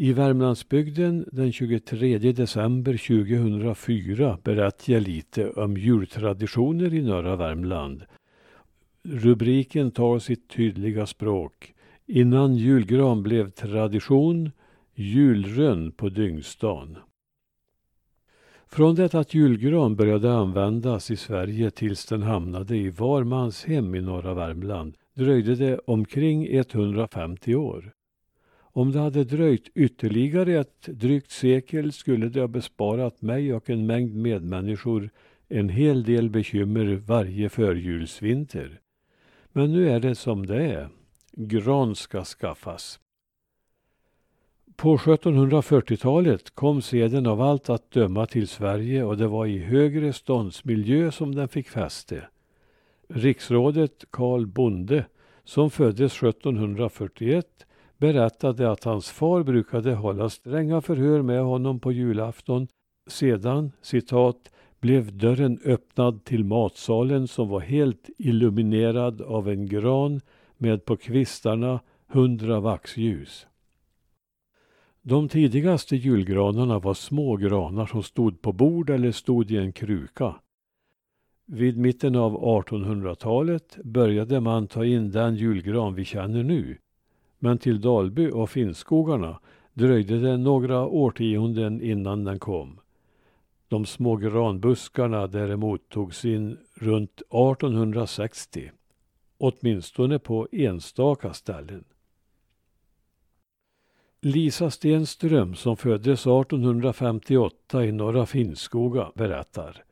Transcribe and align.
I 0.00 0.12
Värmlandsbygden 0.12 1.28
den 1.32 1.52
23 1.52 2.18
december 2.18 2.92
2004 2.92 4.38
berättar 4.44 4.92
jag 4.92 5.02
lite 5.02 5.50
om 5.50 5.76
jultraditioner 5.76 6.94
i 6.94 7.02
norra 7.02 7.36
Värmland. 7.36 8.04
Rubriken 9.02 9.90
tar 9.90 10.18
sitt 10.18 10.48
tydliga 10.48 11.06
språk. 11.06 11.74
Innan 12.06 12.56
julgran 12.56 13.22
blev 13.22 13.50
tradition, 13.50 14.50
julrön 14.94 15.92
på 15.92 16.08
Dyngstan. 16.08 16.98
Från 18.66 18.94
det 18.94 19.14
att 19.14 19.34
julgran 19.34 19.96
började 19.96 20.32
användas 20.32 21.10
i 21.10 21.16
Sverige 21.16 21.70
tills 21.70 22.06
den 22.06 22.22
hamnade 22.22 22.76
i 22.76 22.90
var 22.90 23.24
mans 23.24 23.64
hem 23.64 23.94
i 23.94 24.00
norra 24.00 24.34
Värmland 24.34 24.94
dröjde 25.14 25.54
det 25.54 25.78
omkring 25.78 26.56
150 26.56 27.54
år. 27.54 27.94
Om 28.78 28.92
det 28.92 28.98
hade 28.98 29.24
dröjt 29.24 29.68
ytterligare 29.74 30.60
ett 30.60 30.82
drygt 30.82 31.30
sekel 31.30 31.92
skulle 31.92 32.28
det 32.28 32.40
ha 32.40 32.48
besparat 32.48 33.22
mig 33.22 33.54
och 33.54 33.70
en 33.70 33.86
mängd 33.86 34.14
medmänniskor 34.14 35.10
en 35.48 35.68
hel 35.68 36.02
del 36.02 36.30
bekymmer 36.30 37.02
varje 37.06 37.48
förjulsvinter. 37.48 38.80
Men 39.52 39.72
nu 39.72 39.90
är 39.90 40.00
det 40.00 40.14
som 40.14 40.46
det 40.46 40.64
är. 40.64 40.88
Gran 41.32 41.94
ska 41.94 42.24
skaffas. 42.24 43.00
På 44.76 44.96
1740-talet 44.96 46.50
kom 46.50 46.82
seden 46.82 47.26
av 47.26 47.40
allt 47.40 47.70
att 47.70 47.90
döma 47.90 48.26
till 48.26 48.48
Sverige 48.48 49.04
och 49.04 49.16
det 49.16 49.26
var 49.26 49.46
i 49.46 49.58
högre 49.58 50.12
ståndsmiljö 50.12 51.10
som 51.10 51.34
den 51.34 51.48
fick 51.48 51.68
fäste. 51.68 52.28
Riksrådet 53.08 54.04
Karl 54.10 54.46
Bonde, 54.46 55.04
som 55.44 55.70
föddes 55.70 56.22
1741, 56.22 57.64
berättade 57.98 58.70
att 58.70 58.84
hans 58.84 59.10
far 59.10 59.42
brukade 59.42 59.94
hålla 59.94 60.30
stränga 60.30 60.80
förhör 60.80 61.22
med 61.22 61.42
honom 61.42 61.80
på 61.80 61.92
julafton. 61.92 62.68
Sedan, 63.06 63.72
citat, 63.80 64.50
blev 64.80 65.18
dörren 65.18 65.60
öppnad 65.64 66.24
till 66.24 66.44
matsalen 66.44 67.28
som 67.28 67.48
var 67.48 67.60
helt 67.60 68.10
illuminerad 68.18 69.22
av 69.22 69.48
en 69.48 69.66
gran 69.66 70.20
med 70.56 70.84
på 70.84 70.96
kvistarna 70.96 71.80
hundra 72.06 72.60
vaxljus. 72.60 73.46
De 75.02 75.28
tidigaste 75.28 75.96
julgranarna 75.96 76.78
var 76.78 76.94
små 76.94 77.36
granar 77.36 77.86
som 77.86 78.02
stod 78.02 78.42
på 78.42 78.52
bord 78.52 78.90
eller 78.90 79.12
stod 79.12 79.50
i 79.50 79.56
en 79.56 79.72
kruka. 79.72 80.34
Vid 81.46 81.78
mitten 81.78 82.16
av 82.16 82.64
1800-talet 82.66 83.78
började 83.84 84.40
man 84.40 84.66
ta 84.66 84.84
in 84.84 85.10
den 85.10 85.36
julgran 85.36 85.94
vi 85.94 86.04
känner 86.04 86.42
nu. 86.42 86.78
Men 87.38 87.58
till 87.58 87.80
Dalby 87.80 88.30
och 88.30 88.50
Finnskogarna 88.50 89.40
dröjde 89.72 90.18
det 90.20 90.36
några 90.36 90.86
årtionden 90.86 91.82
innan 91.82 92.24
den 92.24 92.38
kom. 92.38 92.80
De 93.68 93.86
små 93.86 94.16
granbuskarna 94.16 95.26
däremot 95.26 95.88
togs 95.88 96.24
in 96.24 96.58
runt 96.74 97.20
1860. 97.20 98.70
Åtminstone 99.38 100.18
på 100.18 100.48
enstaka 100.52 101.32
ställen. 101.32 101.84
Lisa 104.20 104.70
Stenström 104.70 105.54
som 105.54 105.76
föddes 105.76 106.20
1858 106.20 107.84
i 107.84 107.92
Norra 107.92 108.26
Finnskoga 108.26 109.12
berättar. 109.14 109.84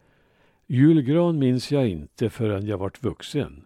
Julgran 0.66 1.38
minns 1.38 1.72
jag 1.72 1.88
inte 1.88 2.31
förrän 2.31 2.66
jag 2.66 2.78
vart 2.78 3.04
vuxen. 3.04 3.65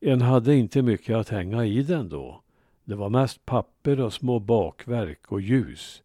En 0.00 0.20
hade 0.20 0.54
inte 0.54 0.82
mycket 0.82 1.16
att 1.16 1.28
hänga 1.28 1.64
i 1.64 1.82
den 1.82 2.08
då. 2.08 2.43
Det 2.84 2.94
var 2.94 3.10
mest 3.10 3.46
papper 3.46 4.00
och 4.00 4.12
små 4.12 4.38
bakverk 4.38 5.32
och 5.32 5.40
ljus. 5.40 6.02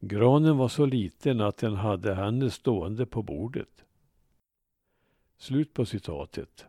Granen 0.00 0.56
var 0.56 0.68
så 0.68 0.86
liten 0.86 1.40
att 1.40 1.56
den 1.56 1.74
hade 1.74 2.14
henne 2.14 2.50
stående 2.50 3.06
på 3.06 3.22
bordet. 3.22 3.84
Slut 5.38 5.74
på 5.74 5.84
citatet. 5.84 6.66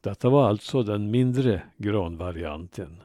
Detta 0.00 0.28
var 0.28 0.48
alltså 0.48 0.82
den 0.82 1.10
mindre 1.10 1.62
granvarianten. 1.76 3.02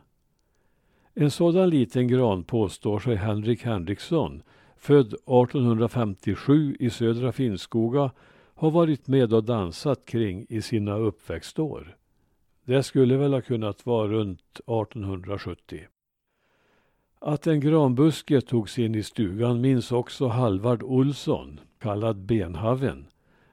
En 1.14 1.32
sådan 1.32 1.70
liten 1.70 2.08
gran 2.08 2.44
påstår 2.44 3.00
sig 3.00 3.16
Henrik 3.16 3.64
Henriksson, 3.64 4.44
född 4.78 5.14
1857 5.14 6.76
i 6.80 6.90
Södra 6.90 7.32
Finnskoga, 7.32 8.12
ha 8.54 8.70
varit 8.70 9.08
med 9.08 9.34
och 9.34 9.44
dansat 9.44 10.06
kring 10.06 10.46
i 10.50 10.62
sina 10.62 10.96
uppväxtår. 10.96 11.98
Det 12.66 12.84
skulle 12.84 13.18
väl 13.18 13.34
ha 13.34 13.41
kunnat 13.41 13.85
vara 13.85 14.07
runt 14.07 14.53
1870. 14.56 15.88
Att 17.19 17.47
en 17.47 17.59
granbuske 17.59 18.41
togs 18.41 18.79
in 18.79 18.96
i 18.96 19.03
stugan 19.03 19.62
minns 19.62 19.91
också 19.91 20.28
Halvard 20.28 20.84
Olsson, 20.84 21.59
kallad 21.79 22.18
Benhaven, 22.18 23.06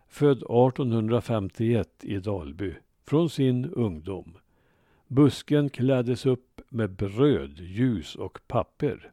född 0.08 0.36
1851 0.36 1.88
i 2.02 2.18
Dalby, 2.18 2.74
från 3.06 3.30
sin 3.30 3.64
ungdom. 3.64 4.36
Busken 5.06 5.70
kläddes 5.70 6.26
upp 6.26 6.60
med 6.68 6.90
bröd, 6.90 7.58
ljus 7.58 8.14
och 8.14 8.38
papper. 8.46 9.12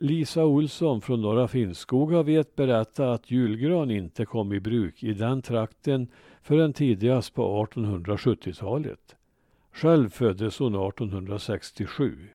Lisa 0.00 0.44
Olsson 0.44 1.00
från 1.00 1.22
Norra 1.22 1.48
Finnskoga 1.48 2.22
vet 2.22 2.56
berätta 2.56 3.12
att 3.12 3.30
julgran 3.30 3.90
inte 3.90 4.24
kom 4.24 4.52
i 4.52 4.60
bruk 4.60 5.02
i 5.02 5.12
den 5.12 5.42
trakten 5.42 6.08
förrän 6.42 6.72
tidigast 6.72 7.34
på 7.34 7.66
1870-talet. 7.66 9.16
Själv 9.72 10.08
föddes 10.08 10.58
hon 10.58 10.74
1867. 10.74 12.28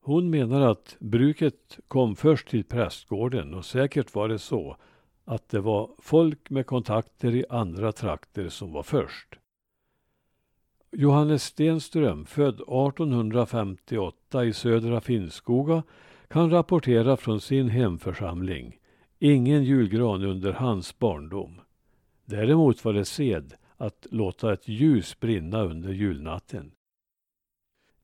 Hon 0.00 0.30
menar 0.30 0.60
att 0.60 0.96
bruket 0.98 1.78
kom 1.88 2.16
först 2.16 2.48
till 2.48 2.64
prästgården 2.64 3.54
och 3.54 3.64
säkert 3.64 4.14
var 4.14 4.28
det 4.28 4.38
så 4.38 4.76
att 5.24 5.48
det 5.48 5.60
var 5.60 5.90
folk 5.98 6.50
med 6.50 6.66
kontakter 6.66 7.34
i 7.34 7.44
andra 7.50 7.92
trakter 7.92 8.48
som 8.48 8.72
var 8.72 8.82
först. 8.82 9.38
Johannes 10.90 11.42
Stenström, 11.42 12.24
född 12.24 12.54
1858 12.54 14.44
i 14.44 14.52
Södra 14.52 15.00
Finnskoga, 15.00 15.82
kan 16.28 16.50
rapportera 16.50 17.16
från 17.16 17.40
sin 17.40 17.68
hemförsamling. 17.68 18.78
Ingen 19.18 19.64
julgran 19.64 20.24
under 20.24 20.52
hans 20.52 20.98
barndom. 20.98 21.60
Däremot 22.24 22.84
var 22.84 22.92
det 22.92 23.04
sed 23.04 23.54
att 23.76 24.06
låta 24.10 24.52
ett 24.52 24.68
ljus 24.68 25.20
brinna 25.20 25.62
under 25.62 25.92
julnatten. 25.92 26.72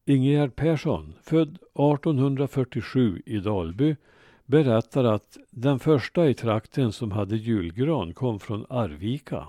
Ingegerd 0.04 0.56
Persson, 0.56 1.14
född 1.22 1.48
1847 1.54 3.22
i 3.26 3.38
Dalby, 3.38 3.96
berättar 4.44 5.04
att 5.04 5.38
den 5.50 5.78
första 5.78 6.28
i 6.28 6.34
trakten 6.34 6.92
som 6.92 7.12
hade 7.12 7.36
julgran 7.36 8.14
kom 8.14 8.40
från 8.40 8.66
Arvika. 8.68 9.48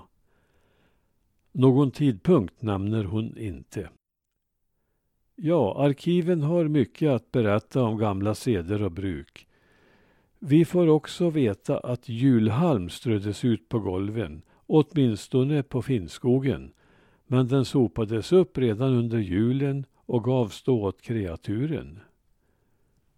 Någon 1.52 1.90
tidpunkt 1.90 2.62
nämner 2.62 3.04
hon 3.04 3.38
inte. 3.38 3.88
Ja, 5.36 5.84
arkiven 5.84 6.42
har 6.42 6.68
mycket 6.68 7.10
att 7.10 7.32
berätta 7.32 7.82
om 7.82 7.98
gamla 7.98 8.34
seder 8.34 8.82
och 8.82 8.92
bruk. 8.92 9.46
Vi 10.38 10.64
får 10.64 10.86
också 10.86 11.30
veta 11.30 11.78
att 11.78 12.08
julhalm 12.08 12.88
ströddes 12.88 13.44
ut 13.44 13.68
på 13.68 13.78
golven, 13.78 14.42
åtminstone 14.66 15.62
på 15.62 15.82
Finnskogen, 15.82 16.72
men 17.26 17.48
den 17.48 17.64
sopades 17.64 18.32
upp 18.32 18.58
redan 18.58 18.92
under 18.92 19.18
julen 19.18 19.86
och 19.96 20.24
gavs 20.24 20.62
då 20.62 20.82
åt 20.82 21.02
kreaturen. 21.02 22.00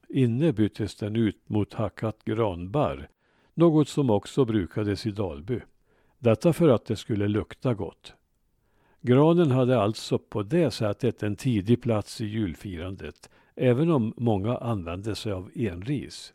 Inne 0.08 0.52
byttes 0.52 0.96
den 0.96 1.16
ut 1.16 1.48
mot 1.48 1.74
hackat 1.74 2.24
granbarr, 2.24 3.08
något 3.54 3.88
som 3.88 4.10
också 4.10 4.44
brukades 4.44 5.06
i 5.06 5.10
Dalby. 5.10 5.60
Detta 6.18 6.52
för 6.52 6.68
att 6.68 6.84
det 6.84 6.96
skulle 6.96 7.28
lukta 7.28 7.74
gott. 7.74 8.14
Granen 9.06 9.50
hade 9.50 9.80
alltså 9.80 10.18
på 10.18 10.42
det 10.42 10.70
sättet 10.70 11.22
en 11.22 11.36
tidig 11.36 11.82
plats 11.82 12.20
i 12.20 12.26
julfirandet, 12.26 13.30
även 13.54 13.90
om 13.90 14.14
många 14.16 14.56
använde 14.56 15.14
sig 15.14 15.32
av 15.32 15.50
enris. 15.54 16.32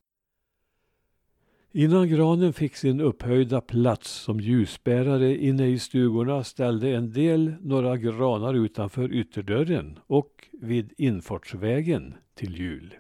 Innan 1.72 2.10
granen 2.10 2.54
fick 2.54 2.76
sin 2.76 3.02
upphöjda 3.02 3.62
plats 3.62 4.12
som 4.12 4.40
ljusbärare 4.40 5.38
inne 5.38 5.68
i 5.68 5.80
stugorna 5.80 6.44
ställde 6.44 6.90
en 6.90 7.12
del 7.14 7.54
några 7.62 7.98
granar 7.98 8.54
utanför 8.54 9.14
ytterdörren 9.14 10.00
och 10.08 10.48
vid 10.52 10.94
infartsvägen 10.98 12.14
till 12.34 12.58
jul. 12.58 12.96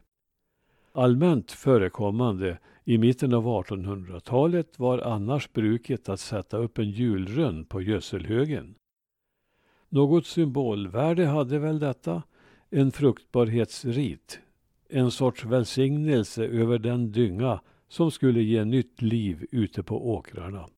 Allmänt 0.94 1.51
förekommande 1.51 2.57
i 2.83 2.97
mitten 2.97 3.33
av 3.33 3.45
1800-talet 3.45 4.79
var 4.79 5.00
annars 5.00 5.53
bruket 5.53 6.09
att 6.09 6.19
sätta 6.19 6.57
upp 6.57 6.77
en 6.77 6.89
julrön 6.89 7.65
på 7.65 7.81
gödselhögen. 7.81 8.75
Något 9.94 10.26
symbolvärde 10.26 11.26
hade 11.26 11.60
väl 11.60 11.80
detta, 11.80 12.24
en 12.70 12.92
fruktbarhetsrit, 12.92 14.40
en 14.90 15.12
sorts 15.12 15.46
välsignelse 15.46 16.46
över 16.46 16.80
den 16.80 17.12
dynga 17.12 17.62
som 17.88 18.12
skulle 18.12 18.42
ge 18.42 18.66
nytt 18.66 19.02
liv 19.02 19.46
ute 19.52 19.84
på 19.84 20.12
åkrarna. 20.14 20.70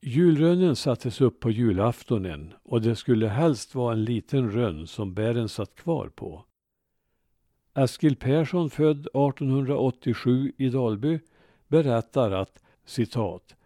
Julrönnen 0.00 0.76
sattes 0.76 1.20
upp 1.20 1.40
på 1.40 1.50
julaftonen 1.50 2.52
och 2.62 2.82
det 2.82 2.96
skulle 2.96 3.28
helst 3.28 3.74
vara 3.74 3.92
en 3.92 4.04
liten 4.04 4.50
rönn 4.50 4.86
som 4.86 5.14
bären 5.14 5.48
satt 5.48 5.74
kvar 5.74 6.08
på. 6.08 6.44
Eskil 7.74 8.16
Persson, 8.16 8.70
född 8.70 9.00
1887 9.00 10.52
i 10.56 10.68
Dalby, 10.68 11.20
berättar 11.68 12.30
att 12.30 12.62
citat 12.84 13.56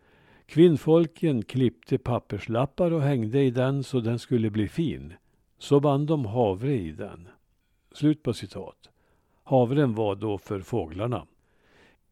Kvinnfolken 0.49 1.43
klippte 1.43 1.99
papperslappar 1.99 2.91
och 2.91 3.03
hängde 3.03 3.43
i 3.43 3.51
den 3.51 3.85
så 3.85 4.01
den 4.01 4.19
skulle 4.19 4.51
bli 4.51 4.69
fin. 4.69 5.15
Så 5.59 5.81
band 5.81 6.07
de 6.07 6.27
havre 6.27 6.75
i 6.75 6.93
den. 6.93 7.29
Slut 7.93 8.23
på 8.23 8.33
citat. 8.33 8.91
Havren 9.45 9.95
var 9.95 10.15
då 10.15 10.39
för 10.39 10.61
fåglarna. 10.61 11.27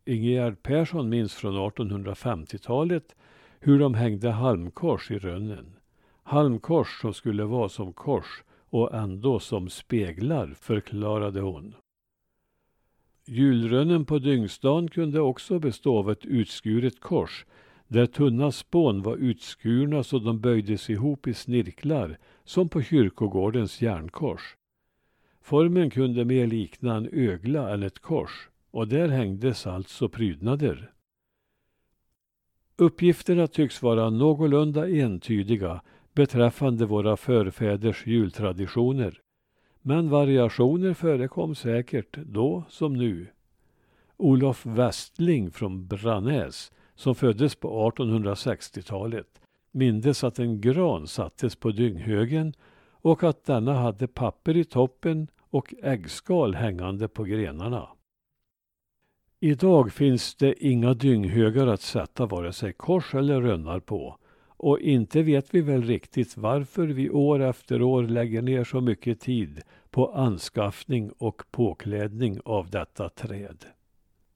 Ingegerd 0.05 0.63
Persson 0.63 1.09
minns 1.09 1.35
från 1.35 1.57
1850-talet 1.57 3.17
hur 3.61 3.79
de 3.79 3.95
hängde 3.95 4.31
halmkors 4.31 5.11
i 5.11 5.19
rönnen. 5.19 5.77
Halmkors 6.23 7.01
som 7.01 7.15
skulle 7.15 7.45
vara 7.45 7.69
som 7.69 7.93
kors 7.93 8.45
och 8.71 8.95
ändå 8.95 9.39
som 9.41 9.69
speglar, 9.69 10.55
förklarade 10.61 11.41
hon. 11.41 11.75
Julrönnen 13.27 14.05
på 14.05 14.19
Dyngstan 14.19 14.89
kunde 14.89 15.21
också 15.21 15.59
bestå 15.59 15.99
av 15.99 16.11
ett 16.11 16.25
utskuret 16.25 17.01
kors 17.01 17.47
där 17.89 18.07
tunna 18.07 18.53
spån 18.53 19.03
var 19.03 19.17
utskurna 19.17 20.03
så 20.03 20.19
de 20.19 20.41
böjdes 20.41 20.91
ihop 20.91 21.27
i 21.27 21.35
snirklar 21.35 22.19
som 22.45 22.69
på 22.69 22.83
kyrkogårdens 22.83 23.83
järnkors. 23.83 24.57
Formen 25.43 25.91
kunde 25.91 26.25
mer 26.25 26.47
likna 26.47 26.97
en 26.97 27.09
ögla 27.13 27.75
än 27.75 27.83
ett 27.83 27.99
kors 27.99 28.49
och 28.71 28.89
där 28.89 29.09
hängdes 29.09 29.67
alltså 29.67 30.09
prydnader. 30.09 30.93
Uppgifterna 32.77 33.47
tycks 33.47 33.83
vara 33.83 34.11
någorlunda 34.11 34.89
entydiga 34.89 35.83
beträffande 36.15 36.87
våra 36.87 37.17
förfäders 37.17 38.07
jultraditioner. 38.07 39.21
Men 39.83 40.09
variationer 40.09 40.95
förekom 40.95 41.55
säkert 41.55 42.17
då 42.17 42.65
som 42.69 42.95
nu. 42.95 43.27
Olof 44.17 44.67
Westling 44.67 45.51
från 45.51 45.87
Brannäs, 45.87 46.73
som 46.97 47.15
föddes 47.15 47.55
på 47.55 47.91
1860-talet, 47.91 49.41
mindes 49.71 50.25
att 50.25 50.39
en 50.39 50.61
gran 50.61 51.07
sattes 51.07 51.57
på 51.57 51.71
dynghögen 51.71 52.55
och 52.91 53.23
att 53.23 53.45
denna 53.45 53.75
hade 53.75 54.07
papper 54.07 54.57
i 54.57 54.65
toppen 54.65 55.29
och 55.51 55.75
äggskal 55.83 56.55
hängande 56.55 57.09
på 57.09 57.25
grenarna. 57.25 57.89
Idag 59.41 59.93
finns 59.93 60.35
det 60.35 60.67
inga 60.67 60.95
dynghögar 60.95 61.67
att 61.67 61.81
sätta 61.81 62.27
vare 62.27 62.53
sig 62.53 62.73
kors 62.73 63.15
eller 63.15 63.41
rönnar 63.41 63.81
på 63.81 64.19
och 64.59 64.81
inte 64.81 65.23
vet 65.23 65.55
vi 65.55 65.61
väl 65.61 65.83
riktigt 65.83 66.37
varför 66.37 66.87
vi 66.87 67.11
år 67.11 67.43
efter 67.43 67.83
år 67.83 68.03
lägger 68.03 68.43
ner 68.43 68.65
så 68.65 68.81
mycket 68.81 69.21
tid 69.21 69.63
på 69.91 70.13
anskaffning 70.13 71.11
och 71.11 71.43
påklädning 71.51 72.41
av 72.45 72.71
detta 72.71 73.09
träd. 73.09 73.65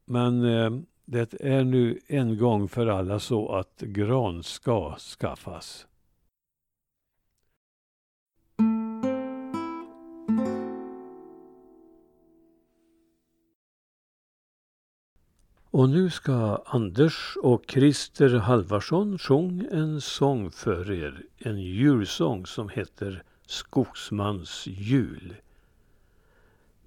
Men 0.04 0.44
eh, 0.44 0.70
det 1.10 1.34
är 1.40 1.64
nu 1.64 1.98
en 2.06 2.38
gång 2.38 2.68
för 2.68 2.86
alla 2.86 3.18
så 3.18 3.48
att 3.48 3.80
gran 3.80 4.42
ska 4.42 4.96
skaffas. 4.98 5.86
Och 15.70 15.88
nu 15.88 16.10
ska 16.10 16.62
Anders 16.66 17.36
och 17.42 17.64
Christer 17.68 18.36
Halvarsson 18.38 19.18
sjunga 19.18 19.64
en 19.70 20.00
sång 20.00 20.50
för 20.50 20.92
er. 20.92 21.22
En 21.38 21.60
julsång 21.60 22.46
som 22.46 22.68
heter 22.68 23.22
Skogsmans 23.46 24.66
jul. 24.66 25.34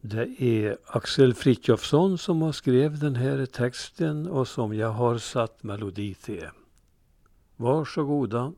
Det 0.05 0.41
är 0.41 0.77
Axel 0.87 1.33
Fritjofsson 1.33 2.17
som 2.17 2.41
har 2.41 2.51
skrivit 2.51 2.99
den 2.99 3.15
här 3.15 3.45
texten 3.45 4.27
och 4.27 4.47
som 4.47 4.75
jag 4.75 4.89
har 4.89 5.17
satt 5.17 5.63
melodi 5.63 6.13
till. 6.13 6.49
Varsågoda. 7.55 8.53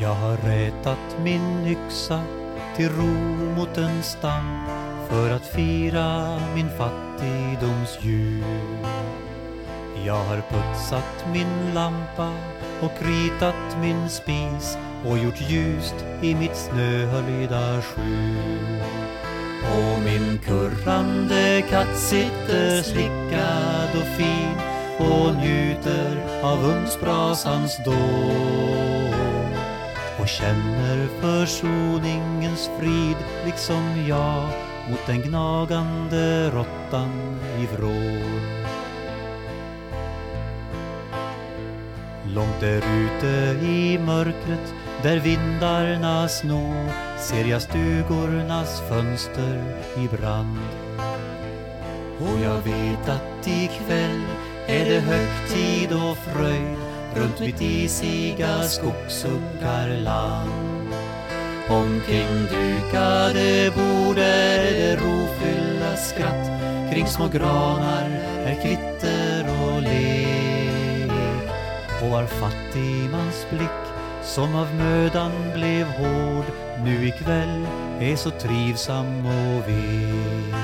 Jag 0.00 0.14
har 0.14 0.36
rätat 0.36 1.18
min 1.22 1.66
yxa 1.66 2.22
till 2.76 2.88
ro 2.88 3.14
mot 3.56 3.78
en 3.78 4.02
stam 4.02 4.66
för 5.08 5.30
att 5.30 5.46
fira 5.46 6.38
min 6.54 6.68
fattigdoms 6.68 7.98
jul. 8.02 9.29
Jag 10.06 10.24
har 10.24 10.42
putsat 10.50 11.26
min 11.32 11.74
lampa 11.74 12.32
och 12.80 12.92
ritat 13.00 13.76
min 13.80 14.08
spis 14.08 14.78
och 15.06 15.18
gjort 15.18 15.40
ljust 15.50 15.94
i 16.22 16.34
mitt 16.34 16.56
snöhöljda 16.56 17.82
skjul. 17.82 18.82
Och 19.62 20.00
min 20.04 20.38
kurrande 20.38 21.62
katt 21.70 21.96
sitter 21.96 22.82
slickad 22.82 23.90
och 23.94 24.16
fin 24.16 24.54
och 24.98 25.34
njuter 25.34 26.40
av 26.42 26.64
ugnsbrasans 26.64 27.76
dån 27.84 29.54
och 30.20 30.28
känner 30.28 31.08
försoningens 31.20 32.70
frid 32.78 33.16
liksom 33.46 34.06
jag 34.08 34.48
mot 34.90 35.06
den 35.06 35.22
gnagande 35.22 36.50
råttan 36.50 37.38
i 37.58 37.76
vrån. 37.76 38.59
Långt 42.34 42.60
där 42.60 42.76
ute 42.76 43.66
i 43.66 43.98
mörkret 43.98 44.74
där 45.02 45.18
vindarna 45.18 46.28
snor 46.28 46.90
ser 47.18 47.44
jag 47.44 47.62
stugornas 47.62 48.82
fönster 48.88 49.62
i 49.96 50.08
brand. 50.16 50.58
Och 52.20 52.40
jag 52.44 52.56
vet 52.56 53.08
att 53.08 53.48
ikväll 53.48 54.22
är 54.66 54.84
det 54.84 55.00
högtid 55.00 55.92
och 55.92 56.16
fröjd 56.16 56.76
runt 57.14 57.40
mitt 57.40 57.60
isiga 57.60 58.62
skogsuckarland. 58.62 60.50
Omkring 61.68 62.46
dukade 62.50 63.70
bord 63.74 64.18
är 64.18 64.62
det 64.62 64.96
rofyllda 64.96 65.96
skratt, 65.96 66.50
kring 66.92 67.06
små 67.06 67.28
granar 67.28 68.10
är 68.44 68.62
kvitt 68.62 68.99
och 72.02 72.10
var 72.10 72.26
fattigmans 72.26 73.46
blick 73.50 73.70
som 74.22 74.54
av 74.54 74.74
mödan 74.74 75.32
blev 75.54 75.86
hård 75.86 76.44
nu 76.84 77.08
ikväll 77.08 77.66
är 78.00 78.16
så 78.16 78.30
trivsam 78.30 79.26
och 79.26 79.68
vek. 79.68 80.54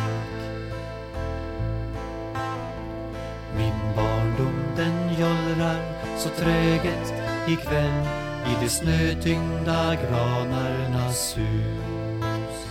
Min 3.56 3.94
barndom 3.96 4.62
den 4.76 5.14
jollrar 5.20 5.80
så 6.18 6.28
träget 6.28 7.14
ikväll 7.48 8.06
i 8.46 8.56
de 8.62 8.68
snötyngda 8.68 9.94
granarnas 9.94 11.38
hus. 11.38 12.66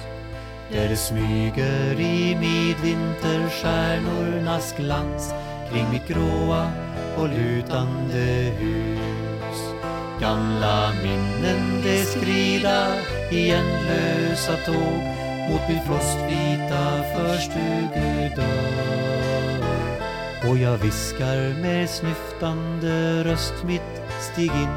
Där 0.72 0.90
det 0.90 0.98
smyger 0.98 2.00
i 2.00 2.36
midvinterstjärnornas 2.36 4.74
glans 4.78 5.34
kring 5.72 5.90
mitt 5.92 6.08
gråa 6.08 6.72
och 7.18 7.30
lutande 7.30 8.52
hus. 8.60 9.60
Gamla 10.22 10.92
minnen 11.04 11.82
de 11.84 12.06
skrida 12.06 12.88
i 13.32 13.52
ändlösa 13.52 14.58
tåg 14.66 15.04
mot 15.50 15.62
min 15.70 15.82
frostvita 15.86 17.04
förstugedörr. 17.16 18.86
Och 20.50 20.58
jag 20.58 20.78
viskar 20.78 21.62
med 21.62 21.90
snyftande 21.90 23.24
röst 23.24 23.54
mitt 23.64 24.02
stig 24.20 24.52
in 24.52 24.76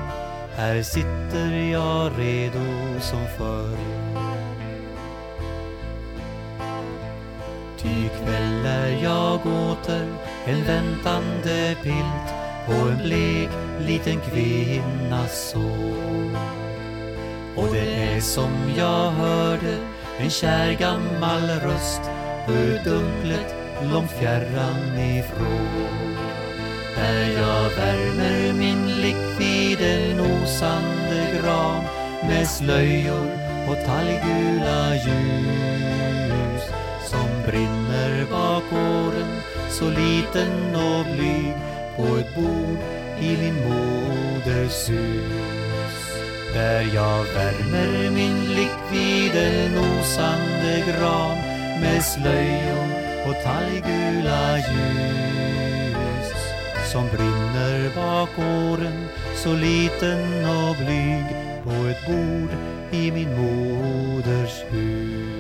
Här 0.57 0.83
sitter 0.83 1.52
jag 1.73 2.12
redo 2.18 3.00
som 3.00 3.26
förr 3.38 3.78
Ty 7.78 8.09
kväll 8.09 8.66
är 8.66 9.02
jag 9.02 9.40
åter 9.47 10.07
en 10.49 10.64
väntande 10.64 11.76
pilt 11.83 12.28
på 12.67 12.73
en 12.73 12.99
blek 13.02 13.49
liten 13.81 14.21
kvinnas 14.21 15.50
så. 15.50 15.71
Och 17.57 17.69
det 17.73 17.95
är 17.95 18.21
som 18.21 18.50
jag 18.76 19.11
hörde 19.11 19.78
en 20.19 20.31
kär 20.31 20.73
gammal 20.73 21.49
röst 21.49 22.00
ur 22.49 22.81
dunklet 22.85 23.55
långt 23.93 24.11
fjärran 24.11 24.99
ifrån. 24.99 26.17
Där 26.97 27.28
jag 27.28 27.71
värmer 27.76 28.52
min 28.52 28.85
blick 28.85 29.40
vid 29.40 29.81
en 29.81 30.21
osande 30.21 31.40
gran 31.43 31.83
med 32.28 32.49
slöjor 32.49 33.31
och 33.69 33.87
talggula 33.87 34.95
ljus 34.95 36.28
brinner 37.50 38.26
bakgården 38.31 39.31
så 39.71 39.90
liten 39.90 40.76
och 40.76 41.05
blyg 41.14 41.55
på 41.97 42.17
ett 42.17 42.35
bord 42.35 42.78
i 43.21 43.37
min 43.37 43.55
moders 43.69 44.90
hus. 44.90 45.99
Där 46.55 46.95
jag 46.95 47.25
värmer 47.25 48.11
min 48.11 48.45
blick 48.45 48.78
vid 48.93 49.35
en 49.35 49.78
osande 49.78 50.85
gran 50.87 51.37
med 51.81 52.05
slöjon 52.05 52.90
och 53.26 53.43
talggula 53.45 54.59
ljus 54.59 56.33
som 56.93 57.09
brinner 57.09 57.90
bakgården 57.97 59.07
så 59.37 59.52
liten 59.55 60.45
och 60.45 60.76
blyg 60.76 61.26
på 61.64 61.88
ett 61.88 62.07
bord 62.07 62.50
i 62.90 63.12
min 63.12 63.37
moders 63.37 64.64
hus. 64.71 65.38